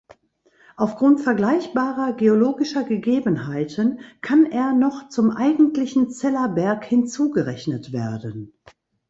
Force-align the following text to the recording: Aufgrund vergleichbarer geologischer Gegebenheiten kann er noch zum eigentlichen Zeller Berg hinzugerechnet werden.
Aufgrund 0.77 1.21
vergleichbarer 1.21 2.13
geologischer 2.13 2.83
Gegebenheiten 2.83 3.99
kann 4.21 4.47
er 4.47 4.73
noch 4.73 5.09
zum 5.09 5.29
eigentlichen 5.29 6.09
Zeller 6.09 6.49
Berg 6.49 6.85
hinzugerechnet 6.85 7.93
werden. 7.93 8.51